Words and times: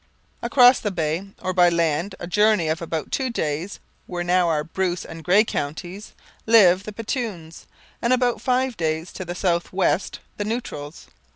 Across 0.41 0.79
the 0.79 0.89
bay, 0.89 1.27
or 1.43 1.53
by 1.53 1.69
land 1.69 2.15
a 2.19 2.25
journey 2.25 2.69
of 2.69 2.81
about 2.81 3.11
two 3.11 3.29
days, 3.29 3.79
where 4.07 4.23
now 4.23 4.49
are 4.49 4.63
Bruce 4.63 5.05
and 5.05 5.23
Grey 5.23 5.43
counties, 5.43 6.13
lived 6.47 6.85
the 6.85 6.91
Petuns, 6.91 7.67
and 8.01 8.11
about 8.11 8.41
five 8.41 8.75
days 8.77 9.13
to 9.13 9.23
the 9.23 9.35
south 9.35 9.71
west, 9.71 10.17
the 10.37 10.43
Neutrals. 10.45 11.05